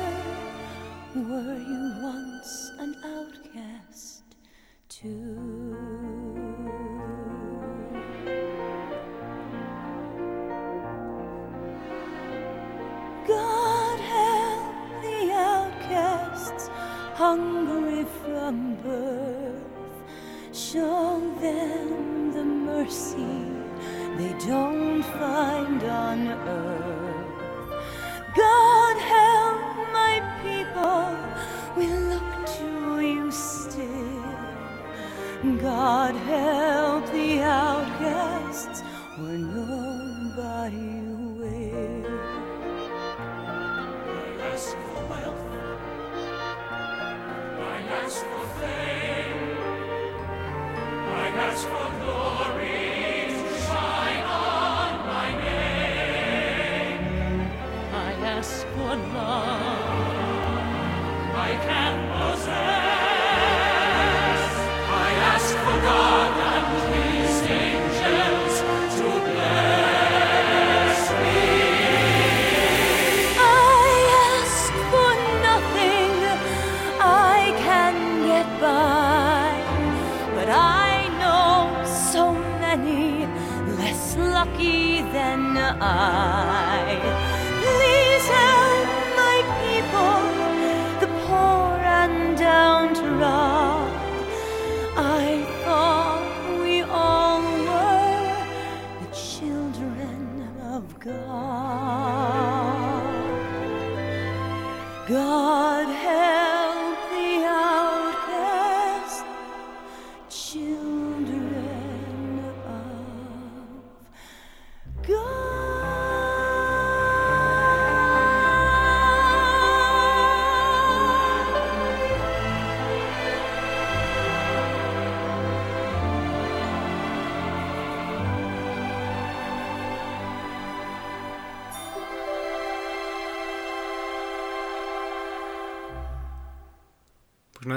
Were 1.14 1.58
you 1.58 2.02
once 2.02 2.31
find 25.18 25.82
on 25.84 26.28
earth. 26.28 27.26
God 28.34 28.96
help 29.16 29.62
my 29.92 30.14
people, 30.42 31.08
we 31.76 31.86
look 32.10 32.46
to 32.58 33.00
you 33.00 33.30
still. 33.30 34.22
God 35.60 36.14
help 36.14 37.04
the 37.12 37.40
outcasts 37.40 38.80
where 39.18 39.38
nobody 39.38 41.00
will. 41.38 42.06
I 44.08 44.24
ask 44.52 44.70
for 44.70 45.02
wealth. 45.10 45.44
I 47.44 47.78
ask 48.00 48.20
for 48.30 48.46
fame. 48.60 49.58
I 51.24 51.28
ask 51.48 51.62
for 51.72 51.88
glory 52.02 52.61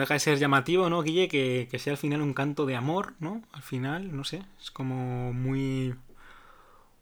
deja 0.06 0.16
de 0.16 0.20
ser 0.20 0.38
llamativo, 0.40 0.90
¿no, 0.90 1.02
Guille? 1.02 1.28
Que, 1.28 1.68
que 1.70 1.80
sea 1.80 1.94
al 1.94 1.98
final 1.98 2.22
un 2.22 2.34
canto 2.34 2.66
de 2.66 2.76
amor, 2.76 3.14
¿no? 3.20 3.42
Al 3.52 3.62
final, 3.62 4.16
no 4.16 4.24
sé, 4.24 4.44
es 4.62 4.72
como 4.72 5.34
muy... 5.34 5.96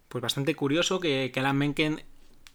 Pues 0.10 0.22
bastante 0.22 0.56
curioso 0.56 1.00
que, 1.00 1.32
que 1.34 1.39
Alan 1.39 1.58
Menken 1.58 2.04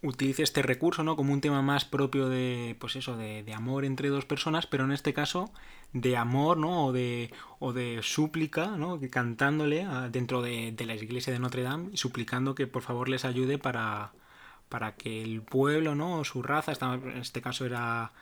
utilice 0.01 0.43
este 0.43 0.61
recurso, 0.61 1.03
¿no? 1.03 1.15
Como 1.15 1.33
un 1.33 1.41
tema 1.41 1.61
más 1.61 1.85
propio 1.85 2.29
de, 2.29 2.75
pues 2.79 2.95
eso, 2.95 3.17
de, 3.17 3.43
de 3.43 3.53
amor 3.53 3.85
entre 3.85 4.09
dos 4.09 4.25
personas, 4.25 4.65
pero 4.65 4.85
en 4.85 4.91
este 4.91 5.13
caso 5.13 5.51
de 5.93 6.15
amor, 6.17 6.57
¿no? 6.57 6.85
O 6.87 6.91
de, 6.91 7.31
o 7.59 7.73
de 7.73 7.99
súplica, 8.01 8.77
¿no? 8.77 8.99
Cantándole 9.09 9.87
dentro 10.11 10.41
de, 10.41 10.73
la 10.85 10.95
iglesia 10.95 11.33
de 11.33 11.39
Notre 11.39 11.63
Dame 11.63 11.97
suplicando 11.97 12.55
que 12.55 12.67
por 12.67 12.81
favor 12.83 13.09
les 13.09 13.25
ayude 13.25 13.57
para, 13.57 14.13
para 14.69 14.95
que 14.95 15.21
el 15.21 15.41
pueblo, 15.41 15.95
¿no? 15.95 16.19
O 16.19 16.23
su 16.23 16.41
raza, 16.43 16.73
en 16.95 17.17
este 17.17 17.41
caso 17.41 17.65
era 17.65 18.13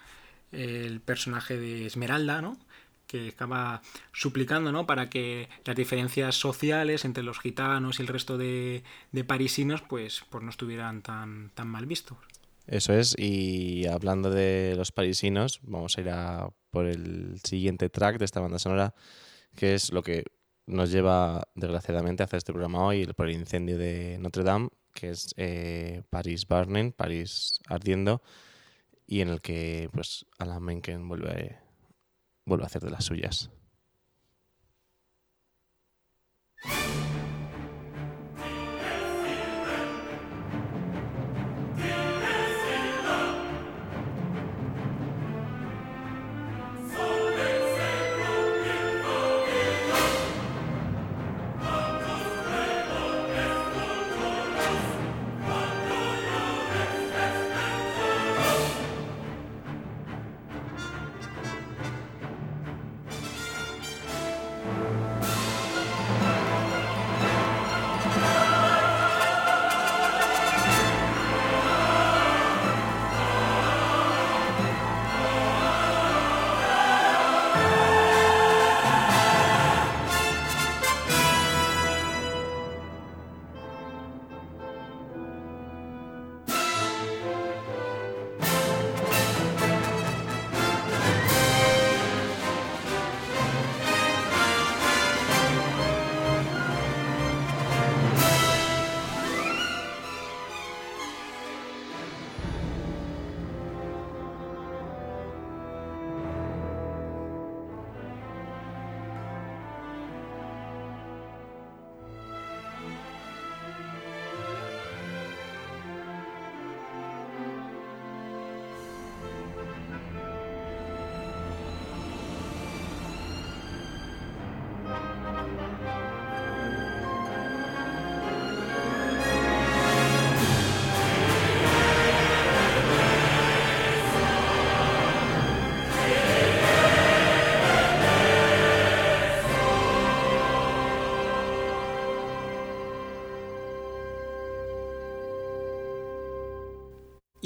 el 0.51 1.01
personaje 1.01 1.57
de 1.57 1.85
Esmeralda, 1.85 2.41
¿no? 2.41 2.57
que 3.07 3.29
estaba 3.29 3.81
suplicando, 4.11 4.71
¿no? 4.71 4.85
Para 4.85 5.09
que 5.09 5.47
las 5.63 5.75
diferencias 5.75 6.35
sociales 6.35 7.05
entre 7.05 7.23
los 7.23 7.39
gitanos 7.39 7.99
y 7.99 8.01
el 8.01 8.09
resto 8.09 8.37
de, 8.37 8.83
parisinos, 9.25 9.81
pues, 9.81 10.23
pues 10.29 10.43
no 10.43 10.49
estuvieran 10.49 11.01
tan, 11.01 11.49
tan 11.55 11.69
mal 11.69 11.85
vistos. 11.85 12.17
Eso 12.67 12.93
es, 12.93 13.15
y 13.17 13.87
hablando 13.87 14.29
de 14.29 14.73
los 14.75 14.91
parisinos, 14.91 15.61
vamos 15.63 15.97
a 15.97 16.01
ir 16.01 16.09
a 16.09 16.49
por 16.69 16.85
el 16.85 17.39
siguiente 17.43 17.89
track 17.89 18.19
de 18.19 18.25
esta 18.25 18.41
banda 18.41 18.59
sonora, 18.59 18.93
que 19.55 19.73
es 19.73 19.93
lo 19.93 20.03
que 20.03 20.25
nos 20.65 20.91
lleva, 20.91 21.47
desgraciadamente, 21.55 22.23
a 22.23 22.25
hacer 22.25 22.39
este 22.39 22.51
programa 22.51 22.85
hoy, 22.85 23.07
por 23.07 23.29
el 23.29 23.35
incendio 23.35 23.77
de 23.77 24.17
Notre 24.19 24.43
Dame, 24.43 24.67
que 24.93 25.11
es 25.11 25.33
eh, 25.37 26.03
París 26.09 26.45
Burning, 26.45 26.91
París 26.91 27.61
ardiendo, 27.67 28.21
y 29.07 29.21
en 29.21 29.29
el 29.29 29.41
que 29.41 29.89
pues 29.93 30.25
Alan 30.37 30.61
Menken 30.61 31.07
vuelve, 31.07 31.57
vuelve 32.45 32.65
a 32.65 32.67
hacer 32.67 32.83
de 32.83 32.91
las 32.91 33.05
suyas. 33.05 33.49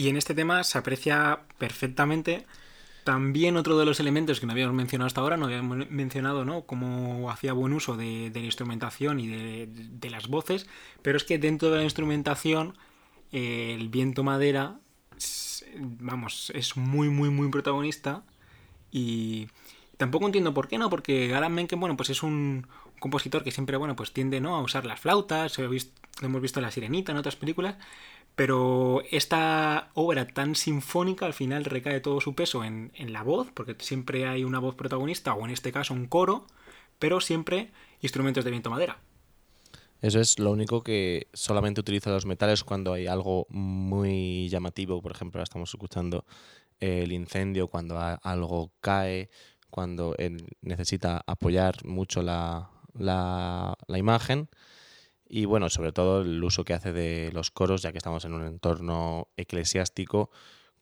Y 0.02 0.10
en 0.10 0.18
este 0.18 0.34
tema 0.34 0.64
se 0.64 0.80
aprecia 0.80 1.42
perfectamente 1.60 2.48
también 3.04 3.56
otro 3.56 3.78
de 3.78 3.86
los 3.86 4.00
elementos 4.00 4.40
que 4.40 4.48
no 4.48 4.52
habíamos 4.52 4.74
mencionado 4.74 5.06
hasta 5.06 5.22
ahora, 5.22 5.38
no 5.38 5.46
habíamos 5.46 5.92
mencionado, 5.92 6.44
¿no? 6.44 6.64
Cómo 6.64 7.30
hacía 7.30 7.54
buen 7.54 7.72
uso 7.72 7.96
de, 7.98 8.32
la 8.34 8.40
instrumentación 8.40 9.20
y 9.20 9.28
de, 9.28 10.10
las 10.10 10.28
voces, 10.28 10.66
pero 11.04 11.18
es 11.18 11.24
que 11.24 11.38
dentro 11.38 11.70
de 11.70 11.78
la 11.78 11.84
instrumentación 11.84 12.76
eh, 13.32 13.76
el 13.80 13.90
viento 13.90 14.24
madera, 14.24 14.80
s- 15.18 15.68
vamos, 15.78 16.52
es 16.56 16.78
muy, 16.78 17.10
muy, 17.10 17.30
muy 17.30 17.52
protagonista 17.52 18.24
y 18.90 19.50
tampoco 19.98 20.26
entiendo 20.26 20.52
por 20.56 20.68
qué, 20.68 20.80
¿no? 20.80 20.90
Porque 20.90 21.36
Alan 21.36 21.54
Menken, 21.54 21.80
bueno, 21.80 21.96
pues 21.96 22.10
es 22.10 22.24
un, 22.24 22.66
compositor 23.02 23.44
que 23.44 23.52
siempre, 23.52 23.78
bueno, 23.78 23.96
pues 23.96 24.14
tiende, 24.14 24.40
¿no? 24.40 24.56
A 24.56 24.62
usar 24.62 24.86
las 24.86 25.00
flautas, 25.00 25.58
lo 25.58 25.68
hemos 26.22 26.42
visto 26.42 26.60
en 26.60 26.64
La 26.64 26.72
Sirenita, 26.72 27.12
en 27.12 27.18
otras 27.18 27.36
películas, 27.36 27.76
pero 28.36 29.02
esta 29.12 29.92
obra 29.94 30.28
tan 30.28 30.56
sinfónica 30.56 31.26
al 31.26 31.34
final 31.34 31.66
recae 31.66 32.00
todo 32.02 32.22
su 32.22 32.34
peso 32.36 32.64
en, 32.64 32.92
en 32.96 33.14
la 33.14 33.24
voz, 33.24 33.52
porque 33.54 33.76
siempre 33.80 34.28
hay 34.28 34.44
una 34.44 34.60
voz 34.60 34.76
protagonista, 34.76 35.34
o 35.34 35.46
en 35.46 35.52
este 35.52 35.72
caso 35.72 35.94
un 35.94 36.08
coro, 36.08 36.48
pero 37.00 37.22
siempre 37.22 37.72
instrumentos 38.02 38.44
de 38.46 38.52
viento 38.52 38.70
madera. 38.70 39.00
Eso 40.02 40.20
es 40.20 40.40
lo 40.40 40.52
único 40.52 40.82
que 40.84 41.28
solamente 41.34 41.82
utiliza 41.82 42.10
los 42.10 42.26
metales 42.26 42.64
cuando 42.64 42.94
hay 42.94 43.06
algo 43.08 43.46
muy 43.50 44.50
llamativo. 44.50 45.02
Por 45.02 45.12
ejemplo, 45.12 45.38
ahora 45.40 45.44
estamos 45.44 45.70
escuchando 45.70 46.26
el 46.80 47.12
incendio, 47.12 47.68
cuando 47.68 48.00
algo 48.24 48.72
cae, 48.82 49.30
cuando 49.70 50.16
él 50.18 50.48
necesita 50.62 51.24
apoyar 51.28 51.86
mucho 51.86 52.24
la- 52.24 52.70
la 53.88 53.98
imagen. 53.98 54.50
Y 55.34 55.46
bueno, 55.46 55.70
sobre 55.70 55.94
todo 55.94 56.24
el 56.24 56.44
uso 56.44 56.66
que 56.66 56.74
hace 56.74 56.92
de 56.92 57.32
los 57.32 57.52
coros, 57.52 57.82
ya 57.82 57.94
que 57.94 58.00
estamos 58.00 58.26
en 58.26 58.34
un 58.34 58.44
entorno 58.44 59.30
eclesiástico, 59.38 60.30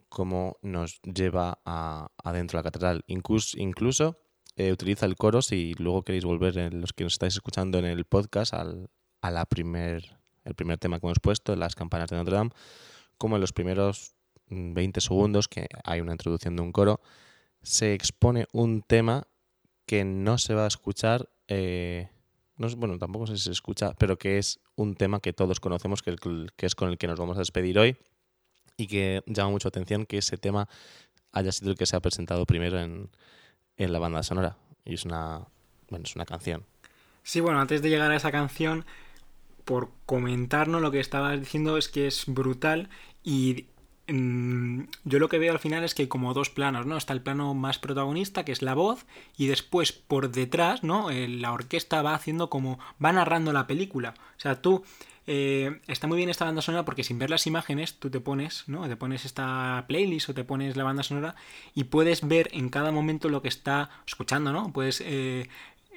cómo 0.10 0.58
nos 0.64 1.00
lleva 1.04 1.60
a, 1.66 2.10
adentro 2.24 2.58
de 2.58 2.60
la 2.62 2.64
catedral. 2.64 3.04
Incluso, 3.06 4.18
eh, 4.56 4.72
utiliza 4.72 5.06
el 5.06 5.18
coro, 5.18 5.44
si 5.44 5.76
luego 5.76 6.02
queréis 6.02 6.26
volver, 6.26 6.58
en 6.58 6.82
los 6.82 6.94
que 6.94 7.04
nos 7.04 7.14
estáis 7.14 7.36
escuchando 7.36 7.78
en 7.78 7.86
el 7.86 8.06
podcast, 8.06 8.56
al, 8.56 8.90
a 9.22 9.30
la 9.30 9.46
primer, 9.46 10.18
el 10.46 10.56
primer 10.56 10.80
tema 10.80 11.00
que 11.00 11.06
hemos 11.06 11.20
puesto, 11.20 11.56
las 11.56 11.76
campanas 11.76 12.10
de 12.10 12.18
Notre 12.18 12.36
Dame, 12.36 12.50
como 13.20 13.36
en 13.36 13.42
los 13.42 13.54
primeros 13.54 14.16
mm, 14.48 14.74
20 14.74 15.00
segundos, 15.00 15.48
que 15.48 15.68
hay 15.84 16.02
una 16.02 16.14
introducción 16.14 16.56
de 16.56 16.64
un 16.64 16.72
coro, 16.72 17.02
se 17.62 17.94
expone 17.94 18.48
un 18.52 18.82
tema 18.82 19.28
que 19.86 20.06
no 20.06 20.40
se 20.40 20.56
va 20.56 20.64
a 20.64 20.68
escuchar, 20.68 21.30
eh, 21.48 22.10
no 22.60 22.68
es- 22.68 22.76
bueno, 22.76 23.00
tampoco 23.00 23.26
sé 23.26 23.38
si 23.38 23.46
se 23.46 23.52
escucha, 23.52 23.94
pero 23.98 24.18
que 24.18 24.38
es 24.38 24.60
un 24.76 24.94
tema 24.96 25.20
que 25.20 25.34
todos 25.34 25.60
conocemos, 25.60 26.04
que, 26.04 26.16
que 26.56 26.66
es 26.68 26.76
con 26.76 26.90
el 26.90 26.98
que 27.00 27.08
nos 27.08 27.18
vamos 27.20 27.38
a 27.38 27.40
despedir 27.40 27.80
hoy, 27.80 27.98
y 28.78 28.86
que 28.88 29.24
llama 29.26 29.50
mucho 29.50 29.68
atención 29.68 30.06
que 30.06 30.20
ese 30.20 30.38
tema 30.38 30.70
haya 31.32 31.52
sido 31.52 31.72
el 31.72 31.78
que 31.78 31.86
se 31.86 31.96
ha 31.96 32.00
presentado 32.00 32.46
primero 32.46 32.80
en, 32.80 33.10
en 33.78 33.92
la 33.94 34.00
banda 34.00 34.22
sonora. 34.24 34.58
Y 34.86 34.94
es 34.94 35.06
una 35.06 35.48
bueno, 35.90 36.06
es 36.06 36.16
una 36.16 36.26
canción. 36.26 36.66
Sí, 37.24 37.40
bueno, 37.40 37.60
antes 37.60 37.82
de 37.82 37.90
llegar 37.90 38.12
a 38.12 38.16
esa 38.16 38.32
canción, 38.32 38.86
por 39.66 39.90
comentarnos 40.06 40.82
lo 40.82 40.92
que 40.92 41.00
estabas 41.00 41.40
diciendo 41.40 41.78
es 41.78 41.90
que 41.90 42.08
es 42.08 42.24
brutal 42.28 42.90
y 43.24 43.66
yo 44.10 45.20
lo 45.20 45.30
que 45.30 45.40
veo 45.40 45.52
al 45.52 45.60
final 45.60 45.84
es 45.84 45.94
que 45.94 46.04
hay 46.04 46.08
como 46.08 46.34
dos 46.34 46.50
planos, 46.50 46.86
¿no? 46.86 46.98
Está 46.98 47.14
el 47.14 47.22
plano 47.22 47.54
más 47.54 47.80
protagonista, 47.80 48.44
que 48.44 48.52
es 48.52 48.62
la 48.62 48.74
voz, 48.74 49.06
y 49.38 49.48
después 49.48 49.92
por 49.92 50.32
detrás, 50.32 50.84
¿no? 50.84 51.10
Eh, 51.12 51.28
la 51.28 51.54
orquesta 51.54 52.02
va 52.02 52.16
haciendo 52.16 52.50
como... 52.50 52.80
va 53.04 53.12
narrando 53.14 53.54
la 53.54 53.68
película. 53.68 54.14
O 54.38 54.40
sea, 54.40 54.62
tú... 54.62 54.84
eh, 55.28 55.80
está 55.88 56.08
muy 56.08 56.18
bien 56.18 56.30
esta 56.30 56.46
banda 56.46 56.62
sonora 56.64 56.86
porque 56.86 57.04
sin 57.04 57.20
ver 57.20 57.30
las 57.30 57.46
imágenes 57.46 58.00
tú 58.00 58.10
te 58.10 58.20
pones, 58.20 58.64
¿no? 58.68 58.88
Te 58.88 58.96
pones 58.96 59.26
esta 59.26 59.86
playlist 59.88 60.30
o 60.30 60.34
te 60.34 60.44
pones 60.44 60.76
la 60.76 60.84
banda 60.84 61.04
sonora 61.04 61.36
y 61.76 61.84
puedes 61.84 62.28
ver 62.28 62.50
en 62.52 62.70
cada 62.70 62.92
momento 62.92 63.30
lo 63.30 63.44
que 63.44 63.48
está 63.50 63.92
escuchando, 64.08 64.52
¿no? 64.52 64.74
Puedes 64.74 65.04
eh, 65.06 65.48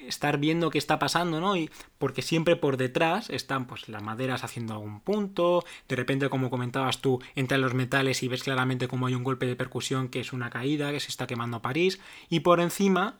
estar 0.07 0.37
viendo 0.37 0.69
qué 0.69 0.77
está 0.77 0.99
pasando, 0.99 1.39
¿no? 1.39 1.55
Y 1.55 1.69
porque 1.97 2.21
siempre 2.21 2.55
por 2.55 2.77
detrás 2.77 3.29
están 3.29 3.67
pues 3.67 3.89
las 3.89 4.01
maderas 4.01 4.43
haciendo 4.43 4.73
algún 4.73 4.99
punto, 5.01 5.63
de 5.87 5.95
repente 5.95 6.29
como 6.29 6.49
comentabas 6.49 7.01
tú, 7.01 7.21
entran 7.35 7.61
los 7.61 7.73
metales 7.73 8.23
y 8.23 8.27
ves 8.27 8.43
claramente 8.43 8.87
como 8.87 9.07
hay 9.07 9.15
un 9.15 9.23
golpe 9.23 9.45
de 9.45 9.55
percusión 9.55 10.09
que 10.09 10.19
es 10.19 10.33
una 10.33 10.49
caída, 10.49 10.91
que 10.91 10.99
se 10.99 11.09
está 11.09 11.27
quemando 11.27 11.61
París, 11.61 11.99
y 12.29 12.41
por 12.41 12.59
encima 12.59 13.19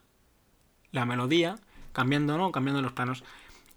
la 0.91 1.06
melodía 1.06 1.56
cambiando, 1.91 2.38
¿no? 2.38 2.52
Cambiando 2.52 2.82
los 2.82 2.93
planos. 2.93 3.24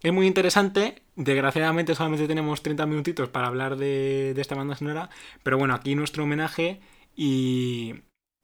Es 0.02 0.12
muy 0.12 0.26
interesante, 0.26 1.02
desgraciadamente 1.16 1.94
solamente 1.94 2.28
tenemos 2.28 2.62
30 2.62 2.86
minutitos 2.86 3.28
para 3.28 3.48
hablar 3.48 3.76
de, 3.76 4.32
de 4.34 4.40
esta 4.40 4.54
banda 4.54 4.76
sonora, 4.76 5.10
pero 5.42 5.58
bueno, 5.58 5.74
aquí 5.74 5.94
nuestro 5.94 6.24
homenaje 6.24 6.80
y, 7.16 7.94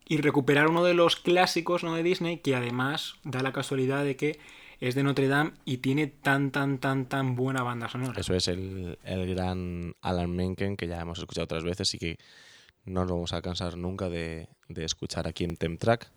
y 0.07 0.19
recuperar 0.19 0.69
uno 0.69 0.85
de 0.85 0.95
los 0.95 1.17
clásicos 1.17 1.85
¿no? 1.85 1.95
de 1.95 2.03
Disney 2.03 2.39
que 2.39 2.55
además 2.55 3.15
da 3.25 3.43
la 3.43 3.53
casualidad 3.53 4.05
de 4.05 4.17
que 4.17 4.39
es 4.81 4.97
de 4.97 5.05
Notre 5.05 5.29
Dame 5.29 5.53
y 5.65 5.79
tiene 5.79 6.09
tan, 6.09 6.51
tan, 6.51 6.79
tan, 6.79 7.07
tan 7.07 7.37
buena 7.37 7.63
banda 7.63 7.89
sonora. 7.89 8.21
Eso 8.21 8.35
es 8.35 8.49
el, 8.49 8.99
el 9.05 9.33
gran 9.33 9.95
Alan 10.03 10.35
Menken, 10.35 10.77
que 10.77 10.89
ya 10.89 11.01
hemos 11.01 11.21
escuchado 11.21 11.45
otras 11.45 11.63
veces 11.63 11.95
y 11.95 11.99
que 11.99 12.19
no 12.85 13.03
nos 13.03 13.13
vamos 13.13 13.33
a 13.33 13.43
cansar 13.43 13.77
nunca 13.77 14.09
de, 14.09 14.49
de 14.69 14.85
escuchar 14.85 15.29
aquí 15.29 15.45
en 15.45 15.57
Temtrack. 15.57 16.11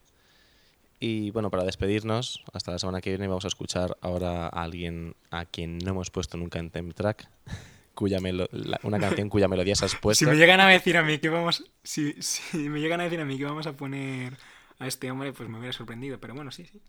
Y 0.99 1.29
bueno, 1.31 1.51
para 1.51 1.63
despedirnos, 1.63 2.43
hasta 2.53 2.71
la 2.71 2.79
semana 2.79 3.01
que 3.01 3.11
viene 3.11 3.27
vamos 3.27 3.45
a 3.45 3.49
escuchar 3.49 3.97
ahora 4.01 4.47
a 4.47 4.63
alguien 4.63 5.15
a 5.29 5.45
quien 5.45 5.77
no 5.77 5.91
hemos 5.91 6.09
puesto 6.09 6.37
nunca 6.37 6.57
en 6.57 6.71
Temtrack, 6.71 7.29
cuya 7.95 8.19
melo- 8.19 8.47
la- 8.51 8.79
una 8.83 8.99
canción 8.99 9.29
cuya 9.29 9.47
melodía 9.47 9.75
se 9.75 9.85
has 9.85 9.95
puesto. 9.95 10.25
Si 10.25 10.29
me 10.29 10.37
llegan 10.37 10.59
a 10.59 10.67
decir 10.67 10.97
a 10.97 11.03
mí 11.03 11.17
que 11.17 11.29
vamos. 11.29 11.63
Si, 11.83 12.13
si 12.21 12.69
me 12.69 12.79
llegan 12.79 13.01
a 13.01 13.05
decir 13.05 13.19
a 13.19 13.25
mí 13.25 13.37
que 13.37 13.45
vamos 13.45 13.65
a 13.65 13.73
poner 13.75 14.37
a 14.77 14.85
este 14.87 15.09
hombre, 15.09 15.33
pues 15.33 15.49
me 15.49 15.57
hubiera 15.57 15.73
sorprendido. 15.73 16.19
Pero 16.19 16.35
bueno, 16.35 16.51
sí, 16.51 16.65
sí. 16.65 16.81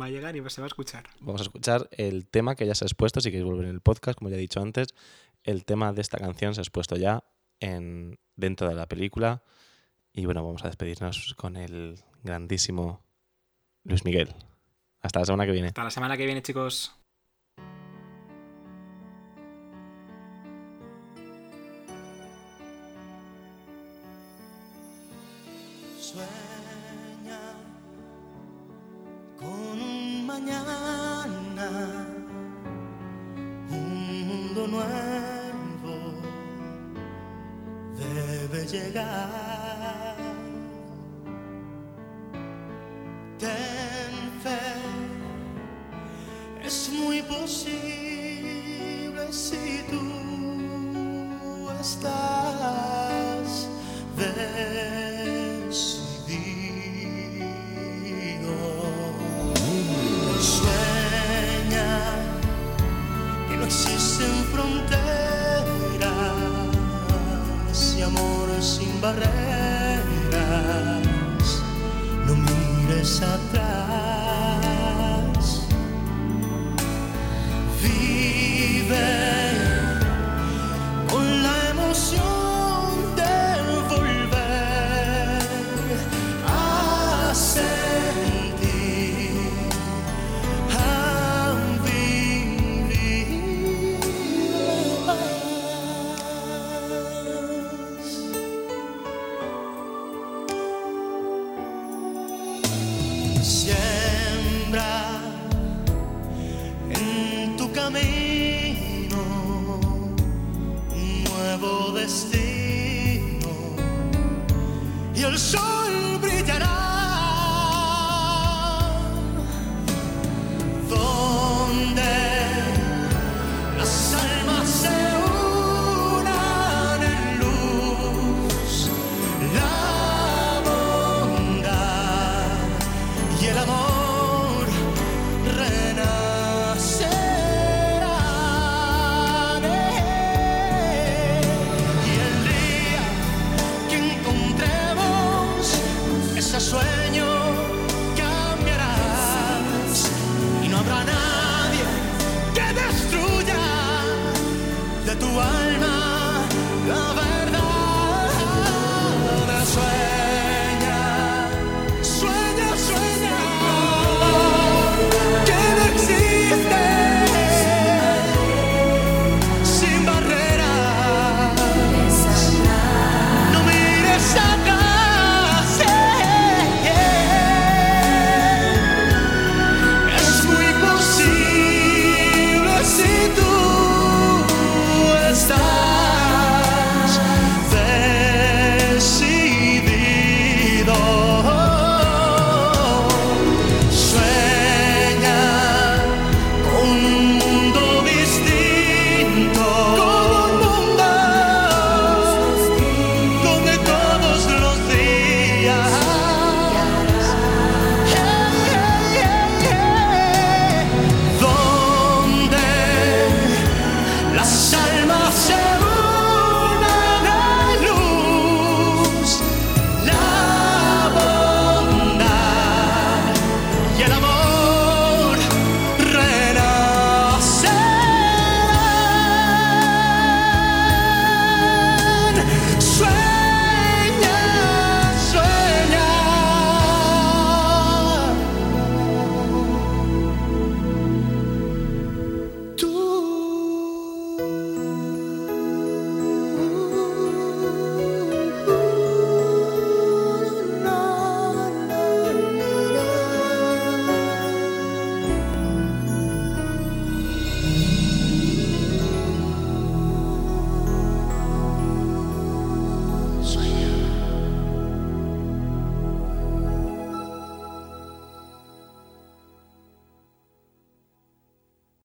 Va 0.00 0.06
a 0.06 0.10
llegar 0.10 0.36
y 0.36 0.50
se 0.50 0.60
va 0.60 0.66
a 0.66 0.68
escuchar. 0.68 1.08
Vamos 1.20 1.40
a 1.40 1.44
escuchar 1.44 1.88
el 1.92 2.26
tema 2.28 2.54
que 2.54 2.64
ya 2.66 2.74
se 2.74 2.84
ha 2.84 2.86
expuesto, 2.86 3.20
si 3.20 3.30
queréis 3.30 3.44
volver 3.50 3.64
en 3.66 3.72
el 3.72 3.80
podcast, 3.80 4.16
como 4.16 4.30
ya 4.30 4.36
he 4.36 4.40
dicho 4.40 4.60
antes, 4.60 4.94
el 5.42 5.64
tema 5.64 5.92
de 5.92 6.00
esta 6.00 6.18
canción 6.18 6.54
se 6.54 6.60
ha 6.60 6.62
expuesto 6.62 6.96
ya 6.96 7.24
en, 7.60 8.18
dentro 8.36 8.68
de 8.68 8.76
la 8.76 8.86
película. 8.86 9.42
Y 10.12 10.24
bueno, 10.24 10.44
vamos 10.44 10.64
a 10.64 10.68
despedirnos 10.68 11.34
con 11.34 11.56
el 11.56 11.98
grandísimo 12.22 13.02
Luis 13.84 14.04
Miguel. 14.04 14.34
Hasta 15.00 15.20
la 15.20 15.26
semana 15.26 15.46
que 15.46 15.52
viene. 15.52 15.68
Hasta 15.68 15.84
la 15.84 15.90
semana 15.90 16.16
que 16.16 16.24
viene, 16.26 16.42
chicos. 16.42 16.94
Sueña 26.18 27.40
con 29.38 29.80
un 29.80 30.26
mañana, 30.26 32.06
un 33.70 34.26
mundo 34.26 34.66
nuevo 34.66 35.94
debe 37.96 38.66
llegar. 38.66 39.57